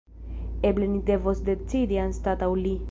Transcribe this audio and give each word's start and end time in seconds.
Eble 0.69 0.87
ni 0.93 1.03
devos 1.11 1.45
decidi 1.51 2.03
anstataŭ 2.09 2.53
li. 2.65 2.79